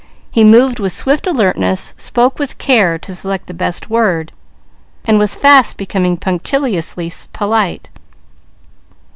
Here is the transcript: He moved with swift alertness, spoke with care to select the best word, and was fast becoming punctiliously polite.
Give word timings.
He 0.31 0.43
moved 0.43 0.79
with 0.79 0.93
swift 0.93 1.27
alertness, 1.27 1.93
spoke 1.95 2.39
with 2.39 2.57
care 2.57 2.97
to 2.97 3.13
select 3.13 3.45
the 3.45 3.53
best 3.53 3.87
word, 3.91 4.31
and 5.05 5.19
was 5.19 5.35
fast 5.35 5.77
becoming 5.77 6.17
punctiliously 6.17 7.11
polite. 7.33 7.91